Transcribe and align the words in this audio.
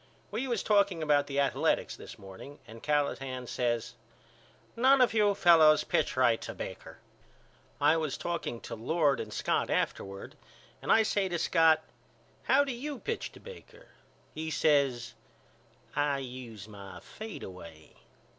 We 0.31 0.47
was 0.47 0.63
talking 0.63 1.03
about 1.03 1.27
the 1.27 1.39
Athaletics 1.39 1.95
this 1.95 2.17
morning 2.17 2.57
and 2.65 2.81
Callahan 2.81 3.45
says 3.45 3.93
None 4.75 4.99
of 4.99 5.13
you 5.13 5.35
fellows 5.35 5.83
pitch 5.83 6.17
right 6.17 6.41
to 6.41 6.55
Baker. 6.55 6.97
I 7.79 7.97
was 7.97 8.17
talking 8.17 8.61
to 8.61 8.73
Lord 8.73 9.19
and 9.19 9.31
Scott 9.31 9.69
afterward 9.69 10.35
and 10.81 10.91
I 10.91 11.03
say 11.03 11.29
to 11.29 11.37
Scott 11.37 11.83
How 12.45 12.63
do 12.63 12.71
you 12.71 12.97
pitch 12.97 13.31
to 13.33 13.39
Baker? 13.39 13.89
He 14.33 14.49
says 14.49 15.13
I 15.95 16.17
use 16.17 16.67
my 16.67 16.99
fadeaway. 16.99 17.93